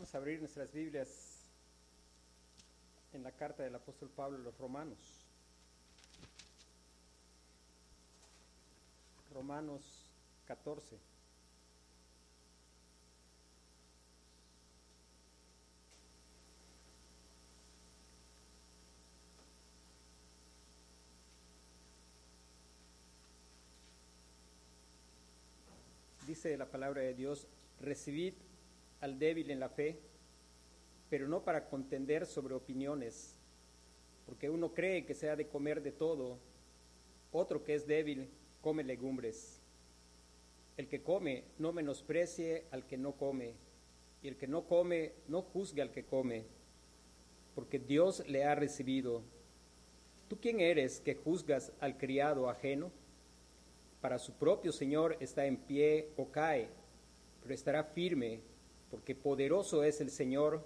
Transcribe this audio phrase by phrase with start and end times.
[0.00, 1.08] Vamos a abrir nuestras Biblias
[3.12, 4.98] en la carta del apóstol Pablo a los romanos.
[9.34, 9.82] Romanos
[10.46, 10.96] 14.
[26.26, 27.46] Dice la palabra de Dios,
[27.82, 28.32] recibid
[29.00, 29.98] al débil en la fe,
[31.08, 33.34] pero no para contender sobre opiniones,
[34.26, 36.38] porque uno cree que se ha de comer de todo,
[37.32, 38.28] otro que es débil
[38.60, 39.60] come legumbres.
[40.76, 43.54] El que come no menosprecie al que no come,
[44.22, 46.44] y el que no come no juzgue al que come,
[47.54, 49.22] porque Dios le ha recibido.
[50.28, 52.92] ¿Tú quién eres que juzgas al criado ajeno?
[54.00, 56.68] Para su propio Señor está en pie o cae,
[57.42, 58.40] pero estará firme
[58.90, 60.62] porque poderoso es el Señor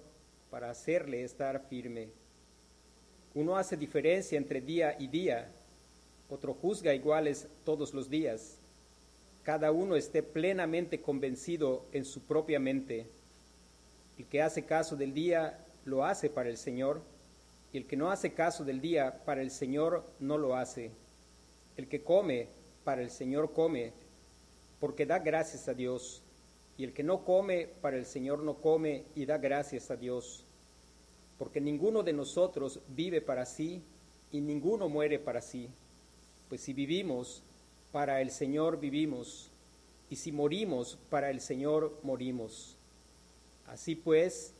[0.49, 2.09] para hacerle estar firme.
[3.33, 5.51] Uno hace diferencia entre día y día,
[6.29, 8.57] otro juzga iguales todos los días.
[9.43, 13.05] Cada uno esté plenamente convencido en su propia mente.
[14.17, 17.01] El que hace caso del día lo hace para el Señor,
[17.71, 20.91] y el que no hace caso del día para el Señor no lo hace.
[21.75, 22.47] El que come
[22.85, 23.91] para el Señor come,
[24.79, 26.21] porque da gracias a Dios
[26.77, 30.43] y el que no come, para el Señor no come y da gracias a Dios.
[31.37, 33.81] Porque ninguno de nosotros vive para sí
[34.31, 35.69] y ninguno muere para sí.
[36.49, 37.41] Pues si vivimos,
[37.91, 39.49] para el Señor vivimos,
[40.09, 42.75] y si morimos, para el Señor morimos.
[43.67, 44.53] Así pues,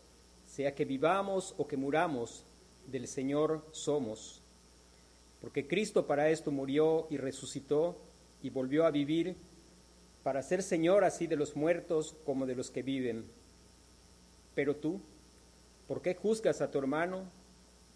[0.48, 2.44] sea que vivamos o que muramos,
[2.88, 4.40] del Señor somos.
[5.42, 7.96] Porque Cristo para esto murió y resucitó
[8.42, 9.36] y volvió a vivir
[10.26, 13.26] para ser Señor así de los muertos como de los que viven.
[14.56, 15.00] Pero tú,
[15.88, 17.26] ¿por qué juzgas a tu hermano?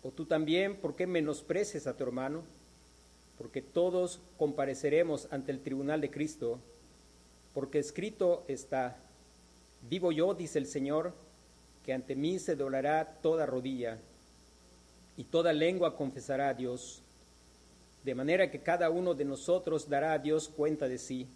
[0.04, 2.44] ¿O tú también, por qué menospreces a tu hermano?
[3.40, 6.60] Porque todos compareceremos ante el tribunal de Cristo,
[7.56, 8.96] porque escrito está,
[9.90, 11.16] vivo yo, dice el Señor,
[11.84, 13.98] que ante mí se doblará toda rodilla
[15.18, 17.02] y toda lengua confesará a Dios,
[18.04, 21.28] de manera que cada uno de nosotros dará a Dios cuenta de sí.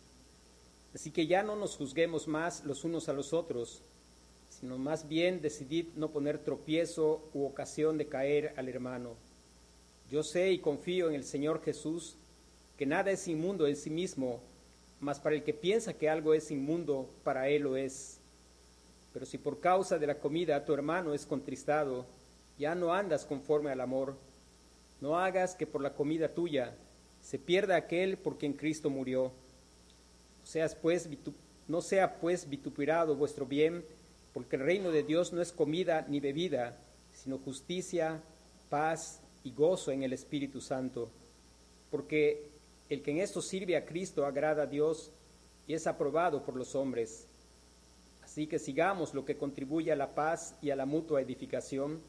[0.93, 3.81] Así que ya no nos juzguemos más los unos a los otros,
[4.49, 9.15] sino más bien decidid no poner tropiezo u ocasión de caer al hermano.
[10.11, 12.15] Yo sé y confío en el Señor Jesús
[12.77, 14.39] que nada es inmundo en sí mismo,
[14.99, 18.19] mas para el que piensa que algo es inmundo, para él lo es.
[19.13, 22.05] Pero si por causa de la comida tu hermano es contristado,
[22.59, 24.15] ya no andas conforme al amor.
[25.01, 26.75] No hagas que por la comida tuya
[27.21, 29.31] se pierda aquel por quien Cristo murió
[30.43, 31.07] Seas pues,
[31.67, 33.83] no sea pues vituperado vuestro bien,
[34.33, 36.77] porque el reino de Dios no es comida ni bebida,
[37.13, 38.21] sino justicia,
[38.69, 41.09] paz y gozo en el Espíritu Santo.
[41.91, 42.49] Porque
[42.89, 45.11] el que en esto sirve a Cristo agrada a Dios
[45.67, 47.27] y es aprobado por los hombres.
[48.23, 52.01] Así que sigamos lo que contribuye a la paz y a la mutua edificación.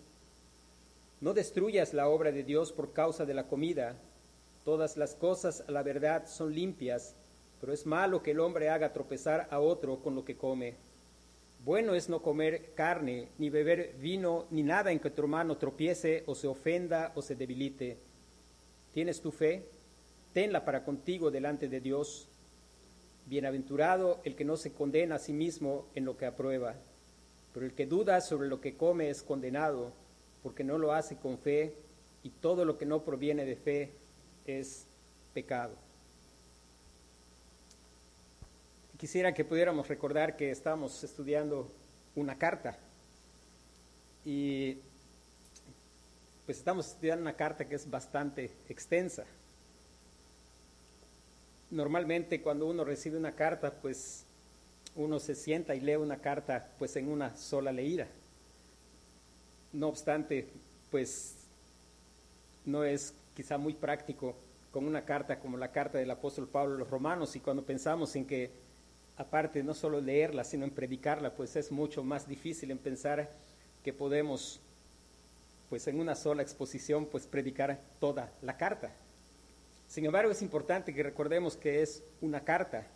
[1.21, 3.97] No destruyas la obra de Dios por causa de la comida.
[4.65, 7.15] Todas las cosas a la verdad son limpias
[7.61, 10.75] pero es malo que el hombre haga tropezar a otro con lo que come.
[11.65, 16.23] Bueno es no comer carne, ni beber vino, ni nada en que tu hermano tropiece
[16.27, 17.97] o se ofenda o se debilite.
[18.93, 19.65] ¿Tienes tu fe?
[20.35, 22.29] Tenla para contigo delante de Dios.
[23.27, 26.75] Bienaventurado el que no se condena a sí mismo en lo que aprueba,
[27.55, 29.93] pero el que duda sobre lo que come es condenado,
[30.43, 31.73] porque no lo hace con fe,
[32.23, 33.93] y todo lo que no proviene de fe
[34.45, 34.87] es
[35.33, 35.84] pecado.
[38.99, 41.71] Quisiera que pudiéramos recordar que estamos estudiando
[42.15, 42.79] una carta
[44.25, 44.79] y
[46.47, 49.25] pues estamos estudiando una carta que es bastante extensa.
[51.71, 54.25] Normalmente cuando uno recibe una carta, pues
[54.95, 58.07] uno se sienta y lee una carta pues en una sola leída.
[59.73, 60.49] No obstante,
[60.91, 61.35] pues
[62.65, 64.37] no es quizá muy práctico
[64.71, 68.15] con una carta como la carta del apóstol Pablo a los romanos y cuando pensamos
[68.17, 68.64] en que
[69.17, 73.31] aparte no solo leerla, sino en predicarla, pues es mucho más difícil en pensar
[73.85, 74.61] que podemos,
[75.69, 78.91] pues en una sola exposición, pues predicar toda la carta.
[79.89, 82.87] Sin embargo, es importante que recordemos que es una carta.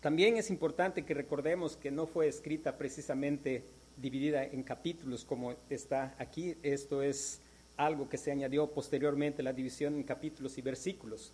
[0.00, 3.64] También es importante que recordemos que no fue escrita precisamente
[3.96, 6.56] dividida en capítulos como está aquí.
[6.62, 7.40] Esto es
[7.76, 11.32] algo que se añadió posteriormente, la división en capítulos y versículos.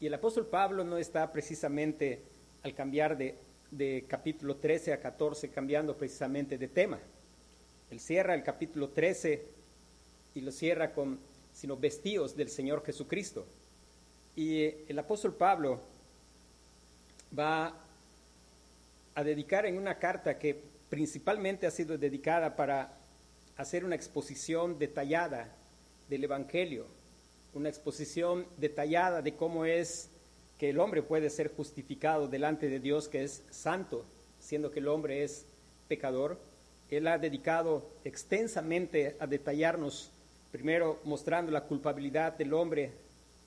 [0.00, 2.22] Y el apóstol Pablo no está precisamente
[2.66, 6.98] al cambiar de, capítulo 13 a 14, cambiando precisamente de tema.
[7.92, 9.46] Él cierra el capítulo 13
[10.34, 11.20] y lo cierra con,
[11.54, 13.46] sino vestidos del Señor Jesucristo.
[14.34, 15.80] Y el apóstol Pablo
[17.38, 17.72] va
[19.14, 20.60] a dedicar en una carta que
[20.90, 22.98] principalmente ha sido dedicada para
[23.56, 25.54] hacer una exposición detallada
[26.08, 26.86] del Evangelio,
[27.54, 30.10] una exposición detallada de cómo es
[30.58, 34.04] que el hombre puede ser justificado delante de Dios que es santo,
[34.38, 35.46] siendo que el hombre es
[35.88, 36.38] pecador.
[36.90, 40.10] Él ha dedicado extensamente a detallarnos,
[40.52, 42.92] primero mostrando la culpabilidad del hombre,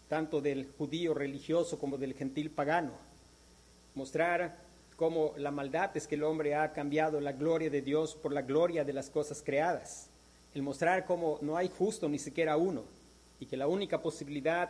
[0.07, 2.91] tanto del judío religioso como del gentil pagano.
[3.95, 4.57] Mostrar
[4.95, 8.41] cómo la maldad es que el hombre ha cambiado la gloria de Dios por la
[8.41, 10.09] gloria de las cosas creadas.
[10.53, 12.83] El mostrar cómo no hay justo ni siquiera uno
[13.39, 14.69] y que la única posibilidad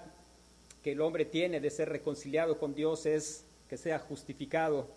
[0.83, 4.87] que el hombre tiene de ser reconciliado con Dios es que sea justificado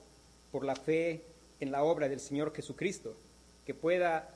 [0.51, 1.23] por la fe
[1.61, 3.15] en la obra del Señor Jesucristo,
[3.67, 4.29] que pueda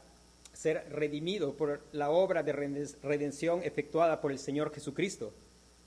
[0.53, 5.33] ser redimido por la obra de redención efectuada por el Señor Jesucristo.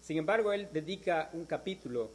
[0.01, 2.12] Sin embargo, él dedica un capítulo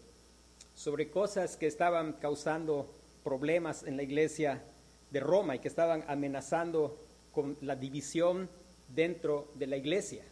[0.74, 2.88] sobre cosas que estaban causando
[3.22, 4.62] problemas en la iglesia
[5.10, 6.98] de Roma y que estaban amenazando
[7.32, 8.48] con la división
[8.88, 10.24] dentro de la iglesia.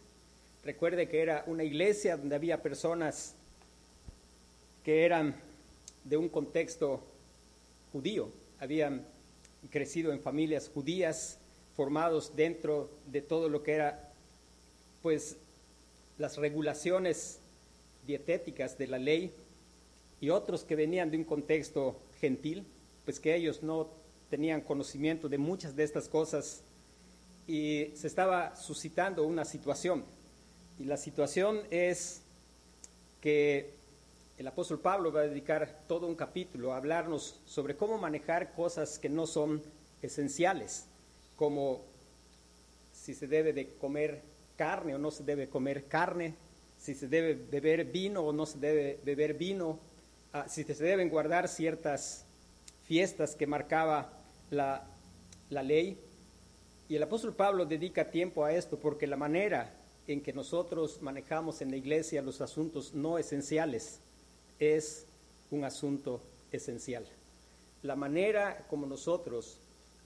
[0.63, 3.35] Recuerde que era una iglesia donde había personas
[4.85, 5.35] que eran
[6.05, 7.01] de un contexto
[7.91, 8.29] judío,
[8.61, 9.05] habían
[9.69, 11.37] crecido en familias judías,
[11.75, 14.13] formados dentro de todo lo que era,
[15.01, 15.35] pues,
[16.17, 17.39] las regulaciones
[18.07, 19.33] dietéticas de la ley,
[20.21, 22.65] y otros que venían de un contexto gentil,
[23.03, 23.89] pues que ellos no
[24.29, 26.61] tenían conocimiento de muchas de estas cosas,
[27.47, 30.05] y se estaba suscitando una situación.
[30.79, 32.21] Y la situación es
[33.21, 33.73] que
[34.37, 38.97] el apóstol Pablo va a dedicar todo un capítulo a hablarnos sobre cómo manejar cosas
[38.97, 39.61] que no son
[40.01, 40.85] esenciales,
[41.35, 41.81] como
[42.91, 44.21] si se debe de comer
[44.57, 46.35] carne o no se debe comer carne,
[46.79, 49.79] si se debe beber vino o no se debe beber vino,
[50.33, 52.25] ah, si se deben guardar ciertas
[52.85, 54.11] fiestas que marcaba
[54.49, 54.83] la,
[55.49, 55.97] la ley.
[56.89, 59.71] Y el apóstol Pablo dedica tiempo a esto porque la manera
[60.07, 63.99] en que nosotros manejamos en la iglesia los asuntos no esenciales
[64.59, 65.05] es
[65.51, 66.21] un asunto
[66.51, 67.05] esencial.
[67.83, 69.57] La manera como nosotros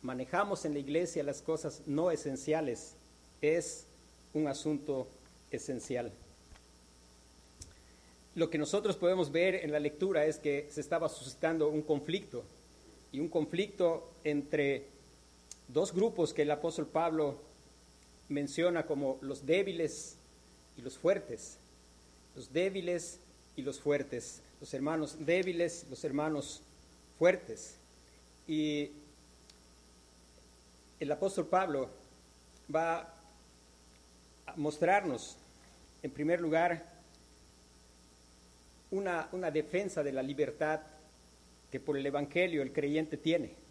[0.02, 2.94] manejamos en la iglesia las cosas no esenciales
[3.42, 3.86] es
[4.34, 5.08] un asunto
[5.52, 6.12] esencial.
[8.36, 12.44] Lo que nosotros podemos ver en la lectura es que se estaba suscitando un conflicto
[13.12, 14.86] y un conflicto entre
[15.68, 17.47] dos grupos que el apóstol Pablo
[18.30, 20.18] menciona como los débiles
[20.78, 21.58] y los fuertes,
[22.36, 23.20] los débiles
[23.56, 26.62] y los fuertes, los hermanos débiles, los hermanos
[27.18, 27.76] fuertes.
[28.48, 28.92] Y
[31.00, 31.90] el apóstol Pablo
[32.74, 33.14] va
[34.46, 35.38] a mostrarnos,
[36.04, 36.86] en primer lugar,
[38.92, 40.82] una, una defensa de la libertad
[41.72, 43.67] que por el Evangelio el creyente tiene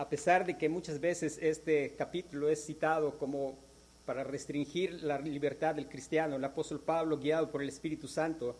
[0.00, 3.58] a pesar de que muchas veces este capítulo es citado como
[4.06, 8.56] para restringir la libertad del cristiano, el apóstol Pablo, guiado por el Espíritu Santo,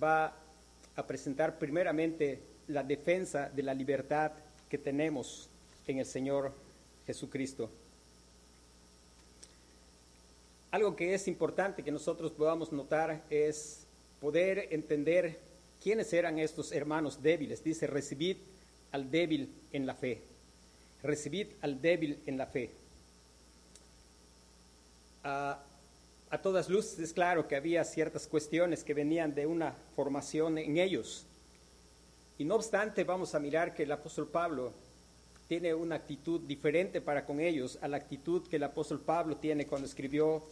[0.00, 0.36] va
[0.94, 4.32] a presentar primeramente la defensa de la libertad
[4.68, 5.48] que tenemos
[5.86, 6.52] en el Señor
[7.06, 7.70] Jesucristo.
[10.72, 13.86] Algo que es importante que nosotros podamos notar es
[14.20, 15.38] poder entender
[15.82, 17.64] quiénes eran estos hermanos débiles.
[17.64, 18.36] Dice, recibid
[18.90, 20.20] al débil en la fe
[21.02, 22.70] recibid al débil en la fe.
[25.24, 30.78] a todas luces es claro que había ciertas cuestiones que venían de una formación en
[30.78, 31.26] ellos.
[32.38, 34.72] Y no obstante, vamos a mirar que el apóstol Pablo
[35.46, 39.66] tiene una actitud diferente para con ellos a la actitud que el apóstol Pablo tiene
[39.66, 40.42] cuando escribió,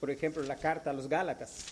[0.00, 1.66] por ejemplo, la carta a los Gálatas.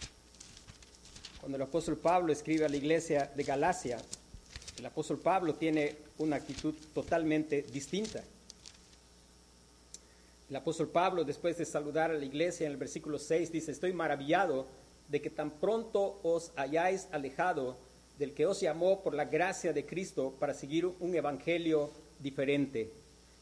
[1.41, 3.99] Cuando el apóstol Pablo escribe a la iglesia de Galacia,
[4.78, 8.23] el apóstol Pablo tiene una actitud totalmente distinta.
[10.50, 13.93] El apóstol Pablo, después de saludar a la iglesia en el versículo 6, dice, estoy
[13.93, 14.66] maravillado
[15.09, 17.76] de que tan pronto os hayáis alejado
[18.19, 21.90] del que os llamó por la gracia de Cristo para seguir un evangelio
[22.21, 22.90] diferente.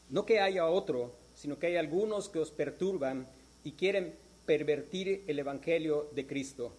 [0.09, 3.27] No que haya otro, sino que hay algunos que os perturban
[3.63, 4.13] y quieren
[4.45, 6.71] pervertir el evangelio de Cristo.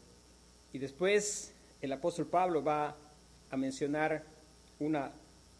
[0.72, 2.96] Y después el apóstol Pablo va
[3.50, 4.24] a mencionar
[4.84, 5.12] una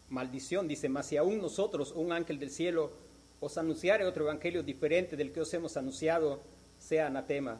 [0.09, 0.67] maldición.
[0.67, 2.91] Dice, mas si aún nosotros, un ángel del cielo,
[3.39, 6.39] os anunciare otro evangelio diferente del que os hemos anunciado,
[6.79, 7.59] sea anatema.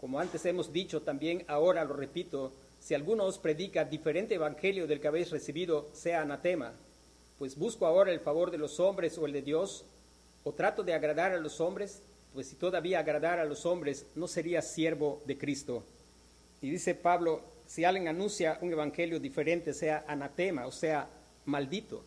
[0.00, 5.00] Como antes hemos dicho, también ahora lo repito, si alguno os predica diferente evangelio del
[5.00, 6.72] que habéis recibido, sea anatema.
[7.38, 9.84] Pues busco ahora el favor de los hombres o el de Dios,
[10.44, 12.00] o trato de agradar a los hombres,
[12.32, 15.82] pues si todavía agradar a los hombres, no sería siervo de Cristo.
[16.62, 21.08] Y dice Pablo, si alguien anuncia un evangelio diferente, sea anatema, o sea,
[21.44, 22.02] maldito.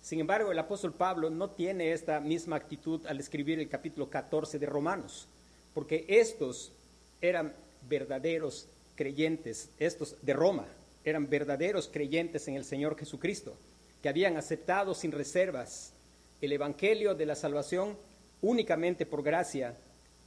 [0.00, 4.60] Sin embargo, el apóstol Pablo no tiene esta misma actitud al escribir el capítulo 14
[4.60, 5.26] de Romanos,
[5.74, 6.72] porque estos
[7.20, 7.52] eran
[7.88, 10.66] verdaderos creyentes, estos de Roma,
[11.04, 13.56] eran verdaderos creyentes en el Señor Jesucristo,
[14.02, 15.92] que habían aceptado sin reservas
[16.40, 17.96] el Evangelio de la salvación
[18.42, 19.74] únicamente por gracia,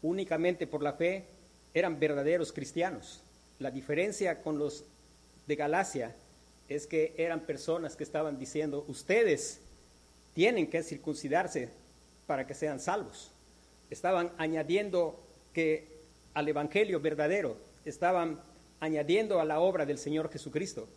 [0.01, 1.23] únicamente por la fe,
[1.73, 3.21] eran verdaderos cristianos.
[3.59, 4.83] La diferencia con los
[5.47, 6.15] de Galacia
[6.69, 9.59] es que eran personas que estaban diciendo, ustedes
[10.33, 11.69] tienen que circuncidarse
[12.25, 13.31] para que sean salvos.
[13.89, 15.19] Estaban añadiendo
[15.53, 15.87] que
[16.33, 18.39] al Evangelio verdadero, estaban
[18.79, 20.87] añadiendo a la obra del Señor Jesucristo.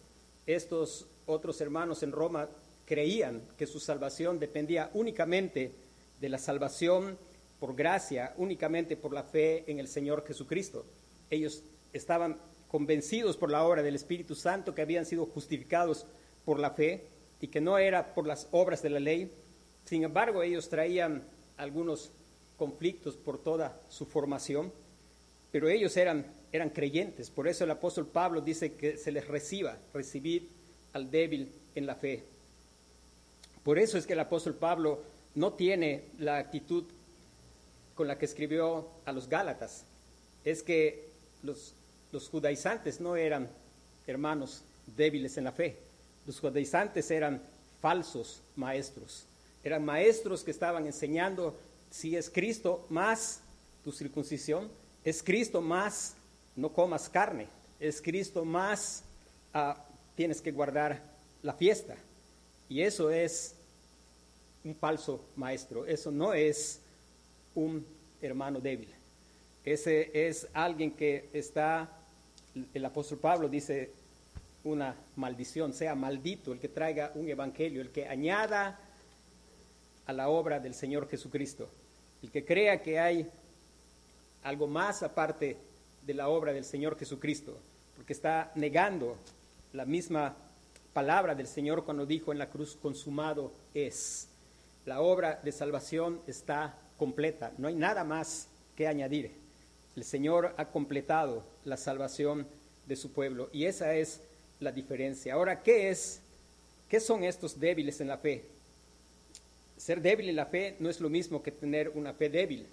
[0.47, 2.49] Estos otros hermanos en Roma
[2.87, 5.73] creían que su salvación dependía únicamente
[6.21, 7.19] de la salvación
[7.61, 10.85] por gracia, únicamente por la fe en el Señor Jesucristo.
[11.31, 11.63] Ellos
[11.97, 12.39] estaban
[12.69, 16.07] convencidos por la obra del Espíritu Santo que habían sido justificados
[16.45, 17.05] por la fe
[17.41, 19.31] y que no era por las obras de la ley.
[19.85, 21.23] Sin embargo, ellos traían
[21.57, 22.11] algunos
[22.57, 24.73] conflictos por toda su formación,
[25.53, 27.31] pero ellos eran, eran creyentes.
[27.31, 30.49] Por eso el apóstol Pablo dice que se les reciba, recibir
[30.93, 32.25] al débil en la fe.
[33.63, 35.03] Por eso es que el apóstol Pablo
[35.35, 36.85] no tiene la actitud
[37.95, 39.85] con la que escribió a los Gálatas.
[40.45, 41.09] Es que
[41.43, 41.75] los,
[42.13, 43.49] los judaizantes no eran
[44.07, 44.63] hermanos
[44.97, 45.77] débiles en la fe.
[46.27, 47.41] Los judaizantes eran
[47.81, 49.25] falsos maestros.
[49.63, 51.57] Eran maestros que estaban enseñando
[51.91, 53.41] si es Cristo más
[53.85, 54.69] tu circuncisión,
[55.05, 56.15] es Cristo más
[56.57, 57.49] no comas carne,
[57.79, 59.03] es Cristo más
[59.55, 59.77] ah,
[60.15, 61.03] tienes que guardar
[61.43, 61.97] la fiesta.
[62.69, 63.55] Y eso es
[64.65, 66.81] un falso maestro, eso no es
[67.55, 67.87] un
[68.21, 68.96] hermano débil.
[69.67, 71.91] Ese es alguien que está,
[72.73, 73.91] el apóstol Pablo dice,
[74.63, 78.79] una maldición, sea maldito el que traiga un evangelio, el que añada
[80.07, 81.69] a la obra del Señor Jesucristo,
[82.23, 83.29] el que crea que hay
[84.45, 85.57] algo más aparte
[86.03, 87.59] de la obra del Señor Jesucristo,
[87.97, 89.17] porque está negando
[89.73, 90.37] la misma
[90.93, 94.29] palabra del Señor cuando dijo en la cruz, consumado es.
[94.85, 98.47] La obra de salvación está completa, no hay nada más
[98.77, 99.46] que añadir.
[99.97, 102.47] El Señor ha completado la salvación
[102.87, 104.21] de su pueblo y esa es
[104.61, 105.33] la diferencia.
[105.33, 106.21] Ahora, ¿qué es?
[106.91, 108.45] ¿Qué son estos débiles en la fe?
[109.79, 112.67] Ser débil en la fe no es lo mismo que tener una fe débil.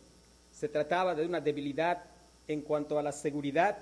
[0.54, 2.04] Se trataba de una debilidad
[2.50, 3.78] en cuanto a la seguridad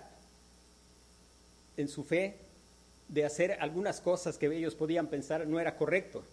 [1.77, 2.35] en su fe
[3.07, 6.23] de hacer algunas cosas que ellos podían pensar no era correcto.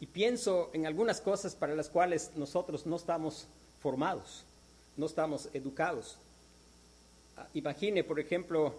[0.00, 3.46] Y pienso en algunas cosas para las cuales nosotros no estamos
[3.80, 4.44] formados,
[4.98, 6.18] no estamos educados.
[7.54, 8.74] Imagine, por ejemplo,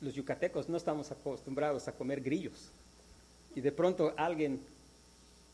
[0.00, 2.70] los yucatecos no estamos acostumbrados a comer grillos.
[3.54, 4.60] Y de pronto alguien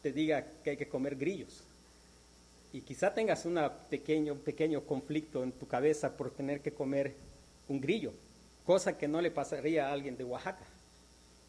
[0.02, 1.62] te diga que hay que comer grillos.
[2.73, 7.14] Y quizá tengas un pequeño, pequeño conflicto en tu cabeza por tener que comer
[7.69, 8.12] un grillo
[8.66, 10.64] cosa que no le pasaría a alguien de Oaxaca.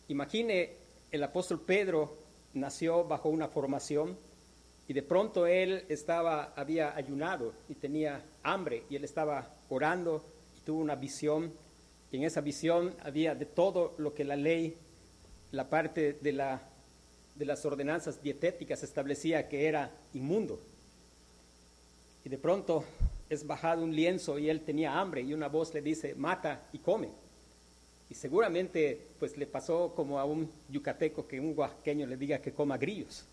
[0.08, 0.70] Imagine,
[1.12, 2.16] el apóstol Pedro
[2.54, 4.16] nació bajo una formación
[4.88, 10.24] y de pronto él estaba, había ayunado y tenía hambre y él estaba orando
[10.58, 11.52] y tuvo una visión
[12.12, 14.78] y en esa visión había de todo lo que la ley,
[15.52, 16.62] la parte de, la,
[17.36, 20.60] de las ordenanzas dietéticas establecía que era inmundo.
[22.24, 22.86] Y de pronto
[23.30, 26.80] es bajado un lienzo y él tenía hambre y una voz le dice, mata y
[26.80, 27.10] come.
[28.10, 32.54] Y seguramente pues le pasó como a un yucateco que un oaxaqueño le diga que
[32.54, 33.26] coma grillos.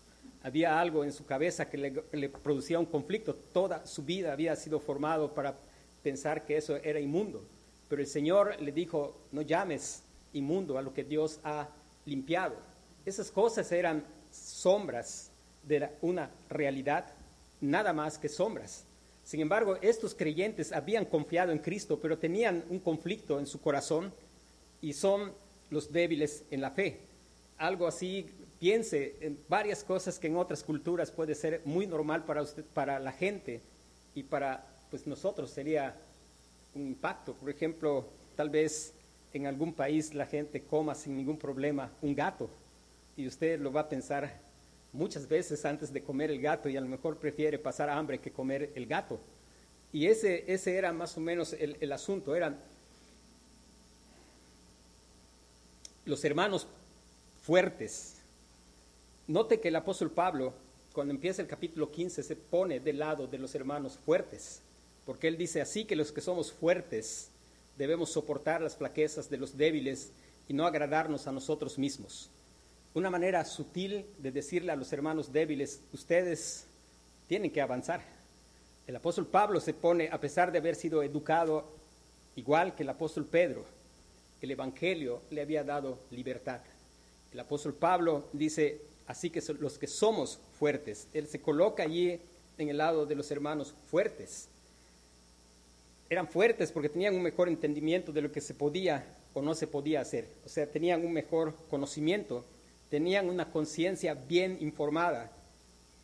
[0.45, 1.75] Había algo en su cabeza que
[2.11, 3.33] le, producía un conflicto.
[3.33, 5.55] Toda su vida había sido formado para
[6.03, 7.43] pensar que eso era inmundo.
[7.89, 11.67] Pero el Señor le dijo, no llames inmundo a lo que Dios ha
[12.05, 12.57] limpiado.
[13.07, 15.31] Esas cosas eran sombras
[15.63, 17.07] de una realidad,
[17.59, 18.83] nada más que sombras.
[19.23, 24.13] Sin embargo, estos creyentes habían confiado en Cristo, pero tenían un conflicto en su corazón
[24.79, 25.33] y son
[25.71, 26.99] los débiles en la fe.
[27.57, 28.29] Algo así,
[28.65, 32.97] piense en varias cosas que en otras culturas puede ser muy normal para usted, para
[32.97, 33.61] la gente
[34.15, 35.95] y para pues nosotros sería
[36.73, 37.35] un impacto.
[37.35, 38.91] Por ejemplo, tal vez
[39.33, 42.49] en algún país la gente coma sin ningún problema un gato
[43.15, 44.41] y usted lo va a pensar
[44.93, 48.31] muchas veces antes de comer el gato y a lo mejor prefiere pasar hambre que
[48.31, 49.19] comer el gato.
[49.93, 52.59] Y ese, ese era más o menos el, el asunto, eran
[56.03, 56.65] los hermanos
[57.43, 58.14] fuertes.
[59.27, 60.53] Note que el apóstol Pablo
[60.95, 64.61] cuando empieza el capítulo 15, se pone del lado de los hermanos fuertes,
[65.05, 67.27] porque él dice así que los que somos fuertes
[67.77, 70.13] debemos soportar las flaquezas de los débiles
[70.47, 72.29] y no agradarnos a nosotros mismos.
[72.93, 76.65] Una manera sutil de decirle a los hermanos débiles, ustedes
[77.27, 78.01] tienen que avanzar.
[78.87, 81.65] El apóstol Pablo se pone, a pesar de haber sido educado
[82.37, 83.65] igual que el apóstol Pedro,
[84.41, 86.61] el Evangelio le había dado libertad.
[87.33, 92.19] El apóstol Pablo dice, así que los que somos fuertes, él se coloca allí
[92.57, 94.47] en el lado de los hermanos fuertes.
[96.09, 99.67] Eran fuertes porque tenían un mejor entendimiento de lo que se podía o no se
[99.67, 100.27] podía hacer.
[100.45, 102.45] O sea, tenían un mejor conocimiento,
[102.89, 105.31] tenían una conciencia bien informada,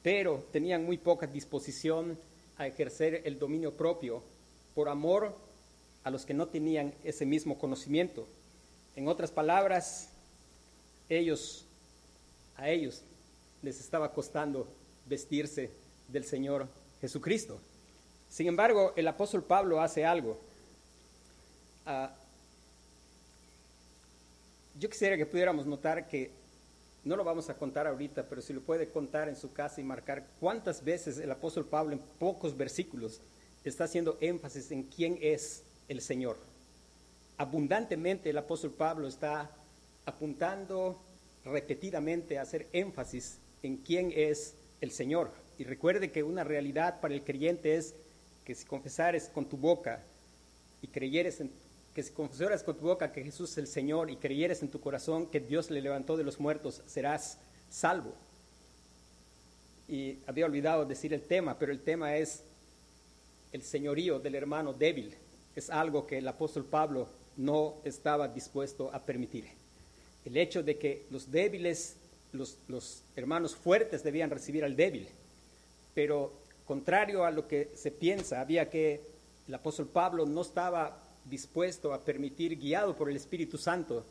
[0.03, 2.17] pero tenían muy poca disposición
[2.57, 4.23] a ejercer el dominio propio
[4.75, 5.35] por amor
[6.03, 8.27] a los que no tenían ese mismo conocimiento.
[8.95, 10.09] En otras palabras,
[11.09, 11.65] ellos,
[12.61, 13.01] a ellos
[13.63, 14.67] les estaba costando
[15.07, 15.71] vestirse
[16.07, 16.67] del Señor
[17.01, 17.59] Jesucristo.
[18.29, 20.37] Sin embargo, el apóstol Pablo hace algo.
[21.85, 22.13] Ah,
[24.79, 26.29] yo quisiera que pudiéramos notar que,
[27.03, 29.83] no lo vamos a contar ahorita, pero si lo puede contar en su casa y
[29.83, 33.19] marcar cuántas veces el apóstol Pablo en pocos versículos
[33.63, 36.37] está haciendo énfasis en quién es el Señor.
[37.37, 39.49] Abundantemente el apóstol Pablo está
[40.05, 41.01] apuntando
[41.45, 45.31] repetidamente hacer énfasis en quién es el Señor.
[45.57, 47.93] Y recuerde que una realidad para el creyente es
[48.45, 50.03] que si confesares con tu boca
[50.81, 51.41] y creyeres
[51.93, 54.79] que si confesaras con tu boca que Jesús es el Señor y creyeres en tu
[54.79, 57.37] corazón que Dios le levantó de los muertos, serás
[57.69, 58.13] salvo.
[59.87, 62.43] Y había olvidado decir el tema, pero el tema es
[63.51, 65.13] el señorío del hermano débil.
[65.55, 69.60] Es algo que el apóstol Pablo no estaba dispuesto a permitir.
[70.25, 71.95] El hecho de que los débiles,
[72.33, 75.07] los, hermanos fuertes debían recibir al débil,
[75.93, 76.31] pero
[76.65, 79.01] contrario a lo que se piensa, había que
[79.47, 84.05] el apóstol Pablo no estaba dispuesto a permitir, guiado por el Espíritu Santo,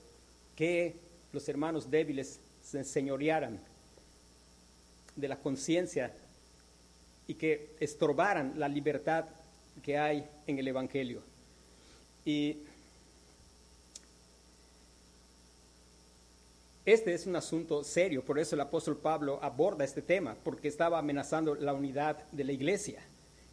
[0.56, 0.96] que
[1.32, 3.60] los hermanos débiles se enseñorearan
[5.16, 6.12] de la conciencia
[7.26, 9.26] y que estorbaran la libertad
[9.82, 11.22] que hay en el Evangelio.
[12.24, 12.58] Y
[16.92, 20.98] este es un asunto serio, por eso el apóstol Pablo aborda este tema, porque estaba
[20.98, 23.02] amenazando la unidad de la iglesia.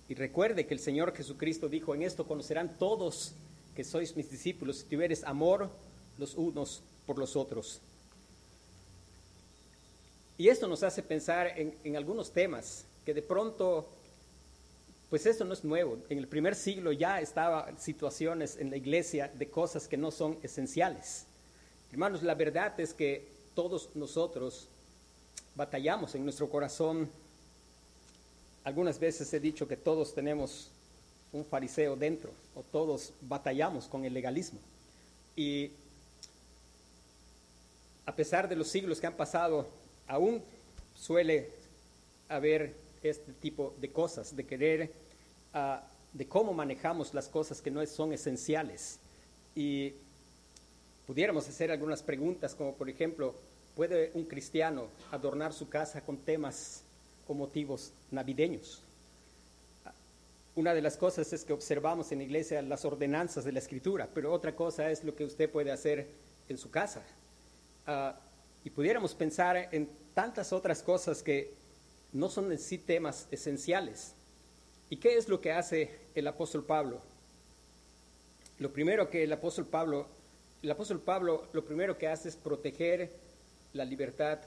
[0.09, 3.33] Y recuerde que el Señor Jesucristo dijo, en esto conocerán todos
[3.75, 5.69] que sois mis discípulos, si tuvieres amor
[6.17, 7.81] los unos por los otros.
[10.37, 13.87] Y esto nos hace pensar en, algunos temas que de pronto
[15.09, 15.97] pues eso no es nuevo.
[16.09, 20.37] En el primer siglo ya estaban situaciones en la iglesia de cosas que no son
[20.43, 21.25] esenciales.
[21.91, 24.67] Hermanos, la verdad es que todos nosotros
[25.55, 27.09] batallamos en nuestro corazón.
[28.63, 30.69] Algunas veces he dicho que todos tenemos
[31.31, 34.59] un fariseo dentro o todos batallamos con el legalismo.
[35.35, 35.71] Y
[38.05, 39.67] a pesar de los siglos que han pasado,
[40.07, 40.41] aún
[40.95, 41.51] suele
[42.29, 44.91] haber este tipo de cosas, de querer,
[45.53, 45.77] uh,
[46.13, 48.99] de cómo manejamos las cosas que no son esenciales.
[49.55, 49.93] Y
[51.07, 53.33] pudiéramos hacer algunas preguntas, como por ejemplo,
[53.75, 56.83] ¿puede un cristiano adornar su casa con temas
[57.27, 58.83] o motivos navideños?
[60.55, 64.09] Una de las cosas es que observamos en la iglesia las ordenanzas de la escritura,
[64.13, 66.07] pero otra cosa es lo que usted puede hacer
[66.49, 67.01] en su casa.
[67.87, 68.11] Uh,
[68.65, 71.53] y pudiéramos pensar en tantas otras cosas que
[72.11, 74.13] no son en sí temas esenciales.
[74.89, 77.01] ¿Y qué es lo que hace el apóstol Pablo?
[78.59, 80.07] Lo primero que el apóstol Pablo,
[80.67, 83.09] el apóstol Pablo lo primero que hace es proteger
[83.71, 84.37] la libertad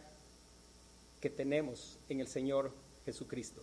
[1.19, 2.71] que tenemos en el Señor
[3.07, 3.63] Jesucristo.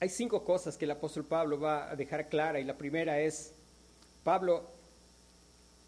[0.00, 3.52] Hay cinco cosas que el apóstol Pablo va a dejar clara y la primera es,
[4.24, 4.64] Pablo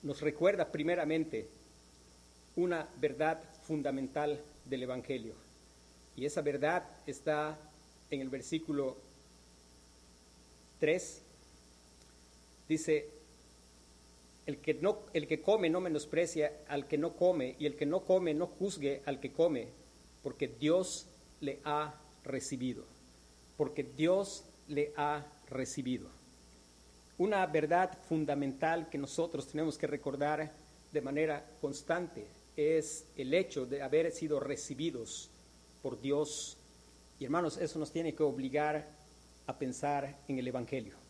[0.02, 1.48] nos recuerda primeramente
[2.56, 5.32] una verdad fundamental del Evangelio.
[6.16, 7.56] Y esa verdad está
[8.10, 8.98] en el versículo
[10.80, 11.31] 3.
[12.72, 13.06] Dice,
[14.46, 17.84] el que, no, el que come no menosprecia al que no come, y el que
[17.84, 19.68] no come no juzgue al que come,
[20.22, 21.06] porque Dios
[21.42, 22.84] le ha recibido.
[23.58, 26.08] Porque Dios le ha recibido.
[27.18, 30.50] Una verdad fundamental que nosotros tenemos que recordar
[30.92, 32.24] de manera constante
[32.56, 35.28] es el hecho de haber sido recibidos
[35.82, 36.56] por Dios.
[37.20, 38.88] Y hermanos, eso nos tiene que obligar
[39.46, 41.01] a pensar en el Evangelio.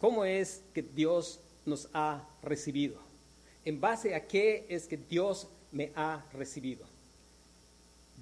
[0.00, 3.00] ¿Cómo es que Dios nos ha recibido?
[3.64, 6.86] ¿En base a qué es que Dios me ha recibido?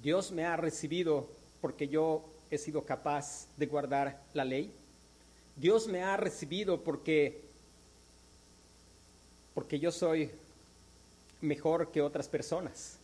[0.01, 1.27] Dios me ha recibido
[1.61, 4.71] porque yo he sido capaz de guardar la ley.
[5.55, 7.43] Dios me ha recibido porque
[9.53, 10.29] porque yo soy
[11.41, 12.99] mejor que otras personas.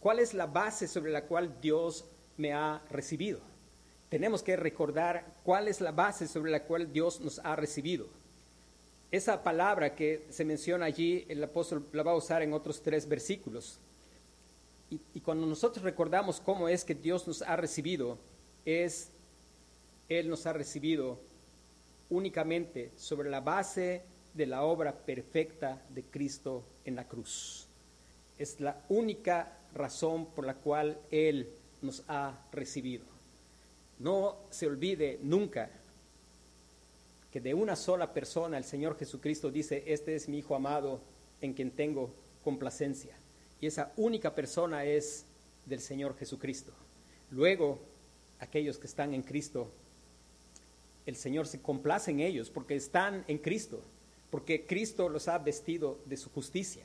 [0.00, 2.04] ¿Cuál es la base sobre la cual Dios
[2.36, 3.40] me ha recibido?
[4.08, 8.06] Tenemos que recordar cuál es la base sobre la cual Dios nos ha recibido.
[9.10, 13.08] Esa palabra que se menciona allí, el apóstol la va a usar en otros tres
[13.08, 13.78] versículos.
[14.90, 18.16] Y, cuando nosotros recordamos cómo es que Dios nos ha recibido,
[18.64, 19.10] es,
[20.08, 21.18] Él nos ha recibido
[22.08, 27.66] únicamente sobre la base de la obra perfecta de Cristo en la cruz.
[28.38, 31.50] Es la única razón por la cual Él
[31.82, 33.17] nos ha recibido.
[33.98, 35.70] No se olvide nunca
[37.32, 41.00] que de una sola persona el Señor Jesucristo dice, este es mi Hijo amado
[41.40, 42.10] en quien tengo
[42.42, 43.14] complacencia.
[43.60, 45.24] Y esa única persona es
[45.66, 46.72] del Señor Jesucristo.
[47.30, 47.78] Luego,
[48.38, 49.70] aquellos que están en Cristo,
[51.04, 53.82] el Señor se complace en ellos porque están en Cristo,
[54.30, 56.84] porque Cristo los ha vestido de su justicia.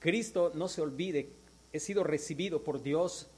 [0.00, 1.28] Cristo, no se olvide,
[1.72, 3.28] he sido recibido por Dios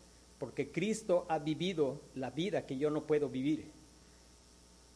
[0.40, 3.66] porque Cristo ha vivido la vida que yo no puedo vivir.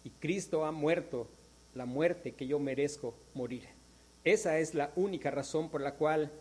[0.03, 1.29] Y Cristo ha muerto
[1.75, 3.65] la muerte que yo merezco morir.
[4.25, 6.33] Esa es la única razón por la cual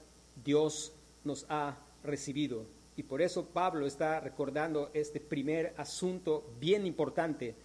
[0.46, 0.94] Dios
[1.26, 2.63] nos ha recibido.
[2.96, 7.56] Y por eso Pablo está recordando este primer asunto bien importante.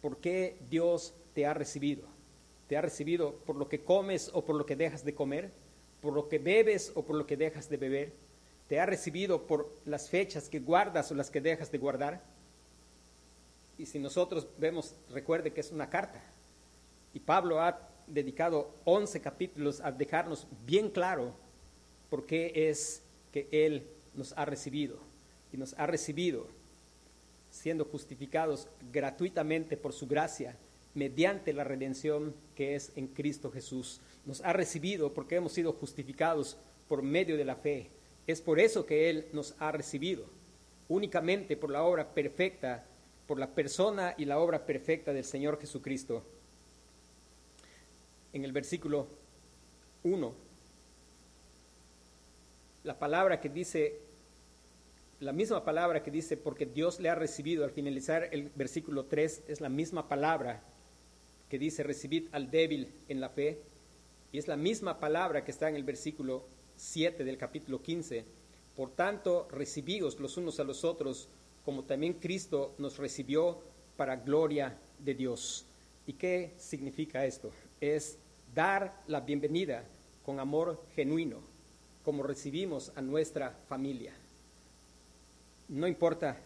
[0.00, 2.04] ¿Por qué Dios te ha recibido?
[2.68, 5.50] ¿Te ha recibido por lo que comes o por lo que dejas de comer?
[6.00, 8.25] ¿Por lo que bebes o por lo que dejas de beber?
[8.68, 12.22] ¿Te ha recibido por las fechas que guardas o las que dejas de guardar?
[13.78, 16.22] Y si nosotros vemos, recuerde que es una carta.
[17.14, 21.32] Y Pablo ha dedicado 11 capítulos a dejarnos bien claro
[22.10, 23.02] por qué es
[23.32, 24.98] que Él nos ha recibido.
[25.52, 26.48] Y nos ha recibido
[27.50, 30.56] siendo justificados gratuitamente por su gracia
[30.94, 34.00] mediante la redención que es en Cristo Jesús.
[34.24, 36.56] Nos ha recibido porque hemos sido justificados
[36.88, 37.90] por medio de la fe.
[38.26, 40.24] Es por eso que Él nos ha recibido,
[40.88, 42.84] únicamente por la obra perfecta,
[43.26, 46.24] por la persona y la obra perfecta del Señor Jesucristo.
[48.32, 49.06] En el versículo
[50.02, 50.34] 1,
[52.84, 54.00] la palabra que dice,
[55.20, 59.44] la misma palabra que dice, porque Dios le ha recibido, al finalizar el versículo 3,
[59.48, 60.62] es la misma palabra
[61.48, 63.60] que dice, recibid al débil en la fe,
[64.32, 66.44] y es la misma palabra que está en el versículo
[66.76, 68.24] 7 del capítulo 15.
[68.76, 71.28] Por tanto, recibíos los unos a los otros,
[71.64, 73.58] como también Cristo nos recibió
[73.96, 75.64] para gloria de Dios.
[76.06, 77.50] ¿Y qué significa esto?
[77.80, 78.18] Es
[78.54, 79.84] dar la bienvenida
[80.24, 81.38] con amor genuino,
[82.04, 84.12] como recibimos a nuestra familia.
[85.68, 86.36] No importa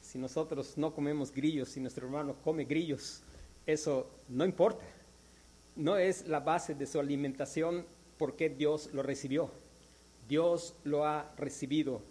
[0.00, 3.22] si nosotros no comemos grillos, si nuestro hermano come grillos,
[3.66, 4.84] eso no importa.
[5.76, 7.84] No es la base de su alimentación
[8.20, 9.50] porque Dios lo recibió.
[10.28, 12.02] Dios lo ha recibido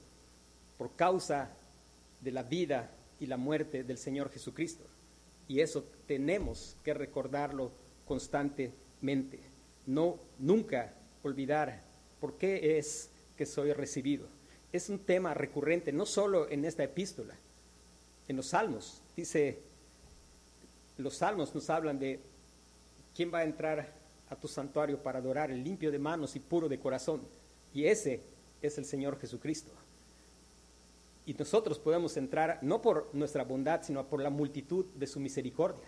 [0.79, 1.51] por causa
[2.19, 4.83] de la vida y la muerte del Señor Jesucristo.
[5.47, 7.71] Y eso tenemos que recordarlo
[8.07, 9.39] constantemente.
[9.85, 11.83] No nunca olvidar
[12.19, 14.25] por qué es que soy recibido.
[14.73, 17.35] Es un tema recurrente, no solo en esta epístola,
[18.27, 19.03] en los salmos.
[19.15, 19.59] Dice,
[20.97, 22.19] los salmos nos hablan de
[23.15, 23.98] quién va a entrar
[24.29, 27.21] a tu santuario para adorar, el limpio de manos y puro de corazón.
[27.73, 28.21] Y ese
[28.61, 29.71] es el Señor Jesucristo.
[31.25, 35.87] Y nosotros podemos entrar no por nuestra bondad, sino por la multitud de su misericordia.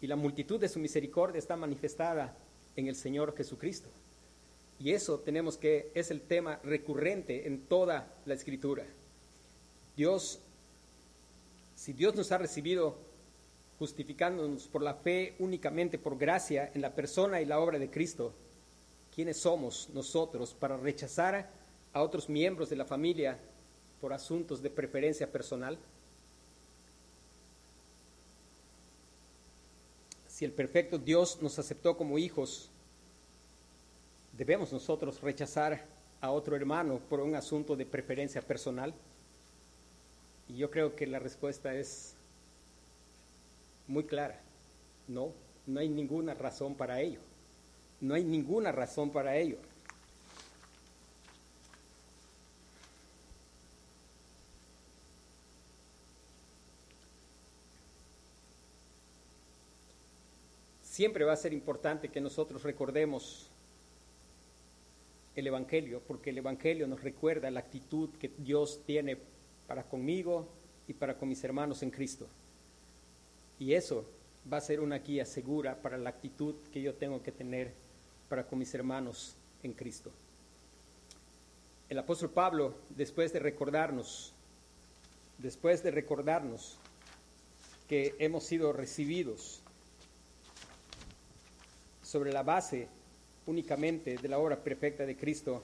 [0.00, 2.36] Y la multitud de su misericordia está manifestada
[2.74, 3.88] en el Señor Jesucristo.
[4.78, 8.84] Y eso tenemos que, es el tema recurrente en toda la escritura.
[9.96, 10.40] Dios,
[11.76, 12.96] si Dios nos ha recibido
[13.82, 18.32] justificándonos por la fe únicamente por gracia en la persona y la obra de Cristo,
[19.12, 21.50] ¿quiénes somos nosotros para rechazar
[21.92, 23.36] a otros miembros de la familia
[24.00, 25.76] por asuntos de preferencia personal?
[30.28, 32.70] Si el perfecto Dios nos aceptó como hijos,
[34.38, 35.84] ¿debemos nosotros rechazar
[36.20, 38.94] a otro hermano por un asunto de preferencia personal?
[40.48, 42.14] Y yo creo que la respuesta es
[43.92, 44.40] muy clara.
[45.06, 45.32] No,
[45.66, 47.20] no hay ninguna razón para ello.
[48.00, 49.58] No hay ninguna razón para ello.
[60.82, 63.50] Siempre va a ser importante que nosotros recordemos
[65.34, 69.16] el Evangelio, porque el Evangelio nos recuerda la actitud que Dios tiene
[69.66, 70.48] para conmigo
[70.86, 72.28] y para con mis hermanos en Cristo.
[73.62, 74.04] Y eso
[74.52, 77.72] va a ser una guía segura para la actitud que yo tengo que tener
[78.28, 80.10] para con mis hermanos en Cristo.
[81.88, 84.32] El apóstol Pablo, después de recordarnos,
[85.38, 86.76] después de recordarnos
[87.88, 89.62] que hemos sido recibidos
[92.02, 92.88] sobre la base
[93.46, 95.62] únicamente de la obra perfecta de Cristo,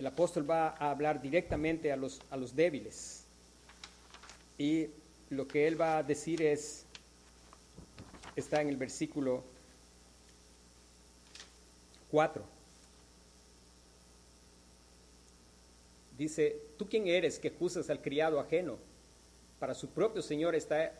[0.00, 3.22] el apóstol va a hablar directamente a los, a los débiles.
[4.58, 4.88] Y
[5.28, 6.86] lo que él va a decir es,
[8.40, 9.42] está en el versículo
[12.10, 12.42] 4.
[16.18, 18.76] Dice, ¿tú quién eres que juzgas al criado ajeno?
[19.58, 20.92] Para su propio Señor está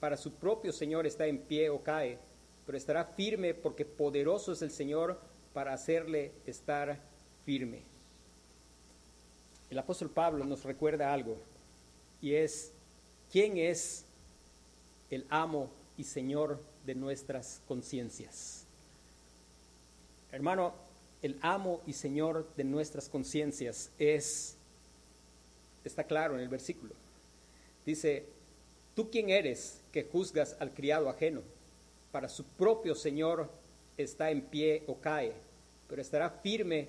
[0.00, 2.18] para su propio Señor está en pie o cae,
[2.66, 5.16] pero estará firme porque poderoso es el Señor
[5.54, 6.98] para hacerle estar
[7.44, 7.82] firme.
[9.70, 11.36] El apóstol Pablo nos recuerda algo
[12.20, 12.72] y es
[13.30, 14.04] quién es
[15.08, 15.70] el amo
[16.04, 18.64] Señor de nuestras conciencias.
[20.30, 20.74] Hermano,
[21.22, 24.56] el amo y Señor de nuestras conciencias es,
[25.84, 26.94] está claro en el versículo.
[27.86, 28.24] Dice,
[28.94, 31.42] ¿tú quién eres que juzgas al criado ajeno?
[32.10, 33.50] Para su propio Señor
[33.96, 35.32] está en pie o cae,
[35.88, 36.88] pero estará firme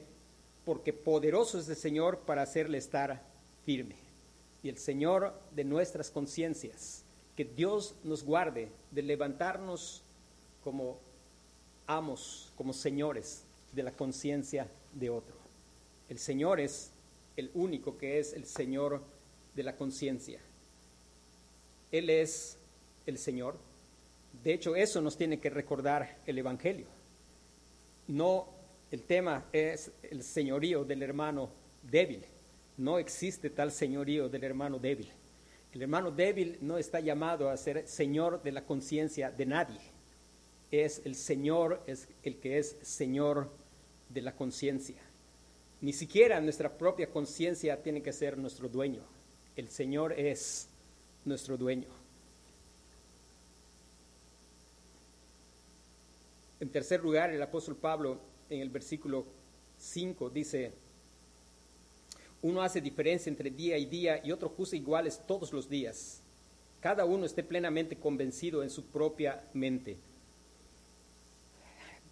[0.65, 3.21] porque poderoso es el Señor para hacerle estar
[3.65, 3.95] firme.
[4.63, 7.03] Y el Señor de nuestras conciencias,
[7.35, 10.03] que Dios nos guarde de levantarnos
[10.63, 10.99] como
[11.87, 15.35] amos, como señores de la conciencia de otro.
[16.09, 16.91] El Señor es
[17.35, 19.01] el único que es el Señor
[19.55, 20.39] de la conciencia.
[21.91, 22.57] Él es
[23.05, 23.57] el Señor.
[24.43, 26.87] De hecho, eso nos tiene que recordar el Evangelio.
[28.07, 28.47] No,
[28.91, 31.49] el tema es el señorío del hermano
[31.81, 32.23] débil.
[32.77, 35.11] No existe tal señorío del hermano débil.
[35.73, 39.79] El hermano débil no está llamado a ser señor de la conciencia de nadie.
[40.69, 43.49] Es el Señor, es el que es Señor
[44.09, 44.97] de la conciencia.
[45.81, 49.01] Ni siquiera nuestra propia conciencia tiene que ser nuestro dueño.
[49.55, 50.69] El Señor es
[51.25, 51.87] nuestro dueño.
[56.59, 59.25] En tercer lugar, el apóstol Pablo en el versículo
[59.79, 60.71] 5 dice,
[62.43, 66.21] uno hace diferencia entre día y día y otro juzga iguales todos los días.
[66.81, 69.97] Cada uno esté plenamente convencido en su propia mente.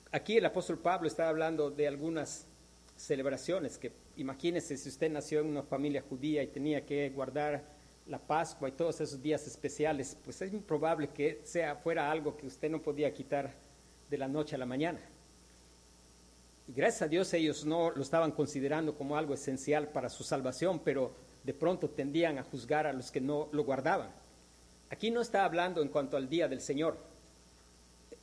[0.10, 2.48] Aquí el apóstol Pablo está hablando de algunas
[2.96, 7.64] celebraciones que imagínese si usted nació en una familia judía y tenía que guardar
[8.08, 12.48] la Pascua y todos esos días especiales, pues es improbable que sea fuera algo que
[12.48, 13.54] usted no podía quitar
[14.10, 15.00] de la noche a la mañana.
[16.68, 21.12] Gracias a Dios ellos no lo estaban considerando como algo esencial para su salvación, pero
[21.44, 24.12] de pronto tendían a juzgar a los que no lo guardaban.
[24.90, 26.98] Aquí no está hablando en cuanto al día del Señor,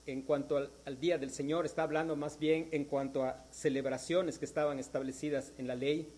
[0.07, 4.46] en cuanto al, día del Señor, está hablando más bien en cuanto a celebraciones que
[4.46, 6.11] estaban establecidas en la ley.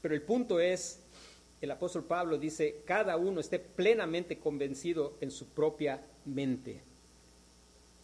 [0.00, 1.00] Pero el punto es,
[1.60, 6.82] el apóstol Pablo dice, cada uno esté plenamente convencido en su propia mente.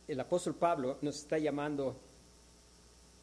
[0.06, 1.98] El apóstol Pablo nos está llamando,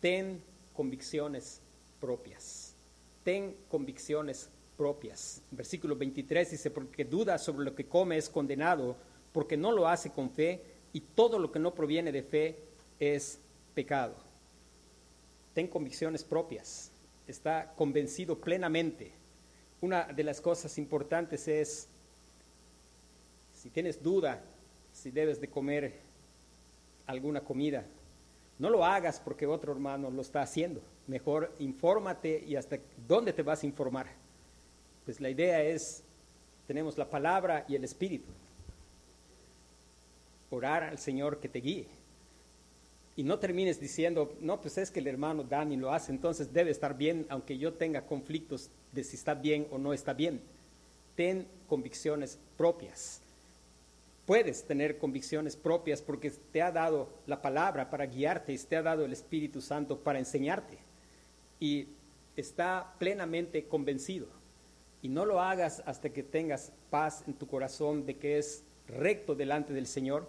[0.06, 0.40] ten
[0.72, 1.62] convicciones
[2.00, 2.76] propias,
[3.24, 5.42] ten convicciones propias.
[5.50, 8.98] Versículo 23 dice, porque duda sobre lo que come es condenado,
[9.34, 10.62] porque no lo hace con fe
[10.94, 12.60] y todo lo que no proviene de fe
[13.00, 13.40] es
[13.74, 14.14] pecado.
[15.56, 16.92] Ten convicciones propias,
[17.26, 19.12] está convencido plenamente.
[19.82, 21.88] Una de las cosas importantes es,
[23.56, 24.40] si tienes duda
[24.94, 25.94] si debes de comer
[27.08, 27.88] alguna comida,
[28.58, 30.82] no lo hagas porque otro hermano lo está haciendo.
[31.08, 34.08] Mejor infórmate y hasta dónde te vas a informar.
[35.04, 36.04] Pues la idea es,
[36.68, 38.32] tenemos la palabra y el espíritu
[40.50, 41.88] orar al Señor que te guíe.
[43.18, 46.72] Y no termines diciendo, no, pues es que el hermano Dani lo hace, entonces debe
[46.72, 50.42] estar bien, aunque yo tenga conflictos de si está bien o no está bien.
[51.16, 53.22] Ten convicciones propias.
[54.26, 58.82] Puedes tener convicciones propias porque te ha dado la palabra para guiarte y te ha
[58.82, 60.80] dado el Espíritu Santo para enseñarte.
[61.60, 61.90] Y
[62.36, 64.28] está plenamente convencido.
[65.04, 69.36] Y no lo hagas hasta que tengas paz en tu corazón de que es recto
[69.36, 70.28] delante del Señor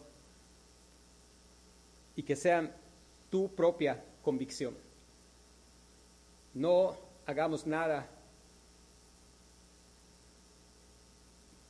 [2.14, 2.74] y que sean
[3.30, 4.76] tu propia convicción.
[6.52, 8.06] No hagamos nada